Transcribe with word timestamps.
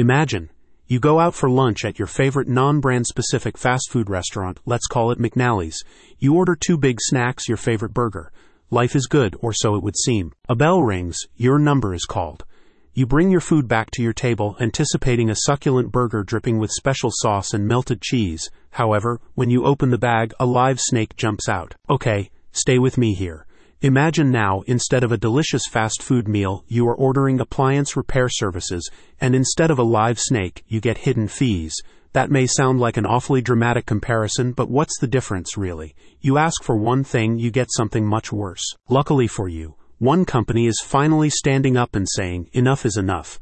Imagine, 0.00 0.48
you 0.86 0.98
go 0.98 1.20
out 1.20 1.34
for 1.34 1.50
lunch 1.50 1.84
at 1.84 1.98
your 1.98 2.08
favorite 2.08 2.48
non 2.48 2.80
brand 2.80 3.06
specific 3.06 3.58
fast 3.58 3.90
food 3.90 4.08
restaurant, 4.08 4.58
let's 4.64 4.86
call 4.86 5.10
it 5.10 5.18
McNally's. 5.18 5.84
You 6.18 6.36
order 6.36 6.56
two 6.56 6.78
big 6.78 6.96
snacks, 7.02 7.48
your 7.48 7.58
favorite 7.58 7.92
burger. 7.92 8.32
Life 8.70 8.96
is 8.96 9.06
good, 9.06 9.36
or 9.40 9.52
so 9.52 9.74
it 9.74 9.82
would 9.82 9.98
seem. 9.98 10.32
A 10.48 10.54
bell 10.54 10.82
rings, 10.82 11.18
your 11.36 11.58
number 11.58 11.92
is 11.92 12.06
called. 12.06 12.46
You 12.94 13.04
bring 13.04 13.30
your 13.30 13.42
food 13.42 13.68
back 13.68 13.90
to 13.90 14.02
your 14.02 14.14
table, 14.14 14.56
anticipating 14.58 15.28
a 15.28 15.36
succulent 15.36 15.92
burger 15.92 16.22
dripping 16.22 16.58
with 16.58 16.70
special 16.70 17.10
sauce 17.12 17.52
and 17.52 17.68
melted 17.68 18.00
cheese. 18.00 18.48
However, 18.70 19.20
when 19.34 19.50
you 19.50 19.66
open 19.66 19.90
the 19.90 19.98
bag, 19.98 20.32
a 20.40 20.46
live 20.46 20.80
snake 20.80 21.14
jumps 21.16 21.46
out. 21.46 21.74
Okay, 21.90 22.30
stay 22.52 22.78
with 22.78 22.96
me 22.96 23.12
here. 23.12 23.44
Imagine 23.82 24.30
now, 24.30 24.60
instead 24.66 25.02
of 25.02 25.10
a 25.10 25.16
delicious 25.16 25.62
fast 25.66 26.02
food 26.02 26.28
meal, 26.28 26.64
you 26.68 26.86
are 26.86 26.94
ordering 26.94 27.40
appliance 27.40 27.96
repair 27.96 28.28
services, 28.28 28.90
and 29.22 29.34
instead 29.34 29.70
of 29.70 29.78
a 29.78 29.82
live 29.82 30.18
snake, 30.20 30.62
you 30.68 30.82
get 30.82 30.98
hidden 30.98 31.26
fees. 31.28 31.74
That 32.12 32.30
may 32.30 32.46
sound 32.46 32.78
like 32.78 32.98
an 32.98 33.06
awfully 33.06 33.40
dramatic 33.40 33.86
comparison, 33.86 34.52
but 34.52 34.68
what's 34.68 34.98
the 34.98 35.06
difference, 35.06 35.56
really? 35.56 35.94
You 36.20 36.36
ask 36.36 36.62
for 36.62 36.76
one 36.76 37.04
thing, 37.04 37.38
you 37.38 37.50
get 37.50 37.72
something 37.72 38.06
much 38.06 38.30
worse. 38.30 38.74
Luckily 38.90 39.26
for 39.26 39.48
you, 39.48 39.76
one 39.96 40.26
company 40.26 40.66
is 40.66 40.84
finally 40.84 41.30
standing 41.30 41.78
up 41.78 41.96
and 41.96 42.06
saying, 42.06 42.50
enough 42.52 42.84
is 42.84 42.98
enough. 42.98 43.40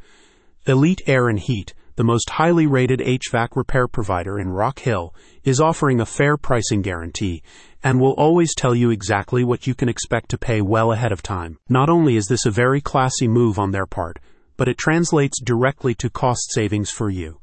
Elite 0.66 1.02
Air 1.08 1.28
and 1.28 1.40
Heat, 1.40 1.74
the 1.98 2.04
most 2.04 2.30
highly 2.30 2.64
rated 2.64 3.00
HVAC 3.00 3.56
repair 3.56 3.88
provider 3.88 4.38
in 4.38 4.50
Rock 4.50 4.78
Hill, 4.78 5.12
is 5.42 5.60
offering 5.60 5.98
a 5.98 6.06
fair 6.06 6.36
pricing 6.36 6.80
guarantee 6.80 7.42
and 7.82 7.98
will 7.98 8.12
always 8.12 8.54
tell 8.54 8.72
you 8.72 8.90
exactly 8.90 9.42
what 9.42 9.66
you 9.66 9.74
can 9.74 9.88
expect 9.88 10.28
to 10.28 10.38
pay 10.38 10.60
well 10.60 10.92
ahead 10.92 11.10
of 11.10 11.24
time. 11.24 11.58
Not 11.68 11.90
only 11.90 12.14
is 12.14 12.28
this 12.28 12.46
a 12.46 12.52
very 12.52 12.80
classy 12.80 13.26
move 13.26 13.58
on 13.58 13.72
their 13.72 13.84
part, 13.84 14.20
but 14.56 14.68
it 14.68 14.78
translates 14.78 15.40
directly 15.42 15.92
to 15.96 16.08
cost 16.08 16.52
savings 16.52 16.88
for 16.88 17.10
you. 17.10 17.40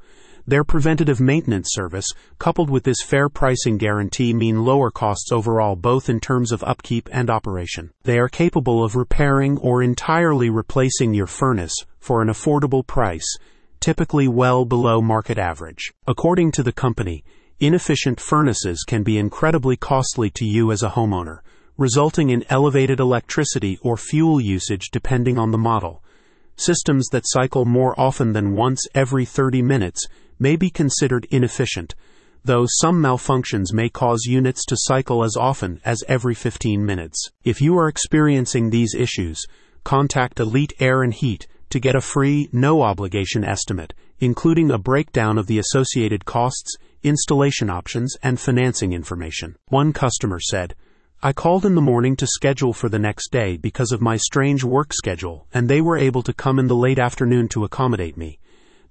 Their 0.48 0.64
preventative 0.64 1.20
maintenance 1.20 1.72
service, 1.74 2.08
coupled 2.40 2.70
with 2.70 2.86
this 2.86 3.02
fair 3.04 3.28
pricing 3.28 3.78
guarantee, 3.78 4.34
mean 4.34 4.64
lower 4.64 4.90
costs 4.90 5.34
overall, 5.34 5.76
both 5.76 6.08
in 6.08 6.22
terms 6.22 6.54
of 6.54 6.64
upkeep 6.64 7.10
and 7.12 7.30
operation. 7.30 7.92
They 8.04 8.20
are 8.20 8.30
capable 8.30 8.86
of 8.86 8.96
repairing 8.96 9.58
or 9.58 9.84
entirely 9.84 10.50
replacing 10.50 11.14
your 11.14 11.28
furnace 11.28 11.76
for 12.00 12.22
an 12.22 12.30
affordable 12.30 12.88
price 12.88 13.38
typically 13.86 14.28
well 14.28 14.66
below 14.66 15.00
market 15.00 15.38
average. 15.38 15.94
According 16.08 16.52
to 16.54 16.64
the 16.64 16.72
company, 16.72 17.24
inefficient 17.60 18.20
furnaces 18.20 18.84
can 18.84 19.04
be 19.04 19.20
incredibly 19.20 19.78
costly 19.78 20.32
to 20.32 20.44
you 20.44 20.72
as 20.72 20.82
a 20.82 20.90
homeowner, 20.90 21.42
resulting 21.78 22.32
in 22.32 22.44
elevated 22.50 23.00
electricity 23.00 23.78
or 23.84 23.96
fuel 23.96 24.42
usage 24.42 24.90
depending 24.92 25.38
on 25.38 25.52
the 25.52 25.60
model. 25.60 26.04
Systems 26.56 27.10
that 27.12 27.28
cycle 27.28 27.64
more 27.64 27.94
often 27.96 28.34
than 28.34 28.56
once 28.56 28.88
every 28.96 29.24
30 29.24 29.62
minutes 29.62 30.08
may 30.40 30.56
be 30.56 30.72
considered 30.72 31.28
inefficient, 31.30 31.94
though 32.44 32.66
some 32.68 33.00
malfunctions 33.00 33.72
may 33.72 33.88
cause 33.88 34.26
units 34.26 34.66
to 34.66 34.76
cycle 34.80 35.24
as 35.24 35.38
often 35.38 35.80
as 35.86 36.04
every 36.08 36.34
15 36.34 36.84
minutes. 36.84 37.30
If 37.44 37.62
you 37.62 37.78
are 37.78 37.88
experiencing 37.88 38.72
these 38.72 38.96
issues, 38.96 39.46
contact 39.84 40.40
Elite 40.40 40.74
Air 40.80 41.04
and 41.04 41.14
Heat 41.14 41.46
to 41.76 41.80
get 41.82 41.94
a 41.94 42.00
free, 42.00 42.48
no 42.54 42.82
obligation 42.84 43.44
estimate, 43.44 43.94
including 44.22 44.72
a 44.72 44.78
breakdown 44.78 45.38
of 45.38 45.46
the 45.46 45.60
associated 45.60 46.24
costs, 46.24 46.78
installation 47.04 47.70
options, 47.70 48.16
and 48.24 48.40
financing 48.40 48.94
information. 48.94 49.58
One 49.68 49.92
customer 49.92 50.40
said, 50.40 50.74
I 51.22 51.34
called 51.34 51.66
in 51.66 51.76
the 51.76 51.82
morning 51.82 52.16
to 52.16 52.28
schedule 52.28 52.72
for 52.72 52.88
the 52.88 52.98
next 52.98 53.30
day 53.30 53.58
because 53.58 53.92
of 53.92 54.00
my 54.00 54.16
strange 54.16 54.64
work 54.64 54.94
schedule, 54.94 55.48
and 55.54 55.68
they 55.68 55.82
were 55.82 55.98
able 55.98 56.24
to 56.24 56.32
come 56.32 56.60
in 56.60 56.68
the 56.68 56.78
late 56.78 56.98
afternoon 56.98 57.50
to 57.50 57.66
accommodate 57.66 58.16
me. 58.16 58.40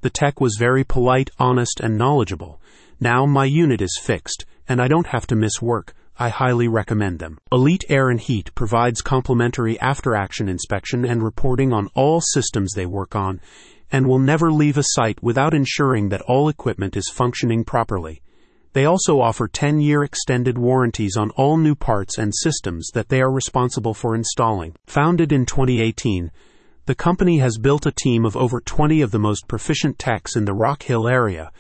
The 0.03 0.11
tech 0.11 0.39
was 0.39 0.59
very 0.59 0.85
polite, 0.85 1.31
honest, 1.39 1.81
and 1.81 1.97
knowledgeable. 1.97 2.61
Now 3.01 3.25
my 3.25 3.47
unit 3.47 3.81
is 3.81 3.99
fixed, 3.99 4.45
and 4.69 4.79
I 4.79 4.89
don't 4.89 5.07
have 5.07 5.27
to 5.29 5.35
miss 5.35 5.63
work. 5.63 5.95
I 6.17 6.29
highly 6.29 6.69
recommend 6.69 7.19
them. 7.19 7.39
Elite 7.51 7.85
Air 7.89 8.09
and 8.09 8.21
Heat 8.21 8.55
provides 8.55 9.03
complimentary 9.03 9.81
after 9.81 10.15
action 10.15 10.49
inspection 10.49 11.05
and 11.05 11.25
reporting 11.25 11.73
on 11.73 11.89
all 11.95 12.21
systems 12.21 12.73
they 12.73 12.87
work 12.87 13.17
on 13.17 13.41
and 13.91 14.07
will 14.07 14.21
never 14.21 14.53
leave 14.53 14.79
a 14.79 14.85
site 14.85 15.23
without 15.23 15.55
ensuring 15.55 16.11
that 16.11 16.23
all 16.23 16.49
equipment 16.49 16.97
is 16.97 17.11
functioning 17.13 17.65
properly. 17.65 18.23
They 18.75 18.85
also 18.85 19.21
offer 19.21 19.49
10 19.49 19.81
year 19.81 20.05
extended 20.05 20.57
warranties 20.57 21.17
on 21.17 21.31
all 21.31 21.57
new 21.57 21.75
parts 21.75 22.19
and 22.19 22.33
systems 22.35 22.91
that 22.95 23.09
they 23.09 23.21
are 23.21 23.31
responsible 23.31 23.95
for 23.95 24.15
installing. 24.15 24.75
Founded 24.87 25.33
in 25.33 25.47
2018, 25.47 26.31
the 26.87 26.95
company 26.95 27.39
has 27.39 27.59
built 27.59 27.87
a 27.87 27.93
team 27.93 28.25
of 28.25 28.37
over 28.37 28.61
20 28.61 29.01
of 29.01 29.11
the 29.11 29.19
most 29.19 29.49
proficient 29.49 29.99
techs 29.99 30.37
in 30.37 30.45
the 30.45 30.55
Rock 30.55 30.85
Hill 30.85 31.09
area 31.09 31.51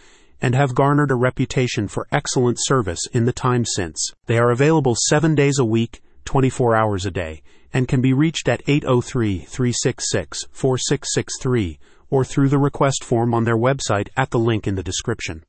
and 0.40 0.54
have 0.54 0.74
garnered 0.74 1.10
a 1.10 1.14
reputation 1.14 1.88
for 1.88 2.06
excellent 2.12 2.58
service 2.60 3.06
in 3.12 3.24
the 3.24 3.32
time 3.32 3.64
since. 3.64 4.12
They 4.26 4.38
are 4.38 4.50
available 4.50 4.96
seven 5.08 5.34
days 5.34 5.58
a 5.58 5.64
week, 5.64 6.02
24 6.24 6.74
hours 6.74 7.06
a 7.06 7.10
day, 7.10 7.42
and 7.72 7.88
can 7.88 8.00
be 8.00 8.12
reached 8.12 8.48
at 8.48 8.62
803 8.66 9.38
366 9.38 10.44
4663 10.52 11.78
or 12.10 12.24
through 12.24 12.48
the 12.48 12.58
request 12.58 13.02
form 13.02 13.34
on 13.34 13.44
their 13.44 13.56
website 13.56 14.08
at 14.16 14.30
the 14.30 14.38
link 14.38 14.66
in 14.66 14.76
the 14.76 14.82
description. 14.82 15.42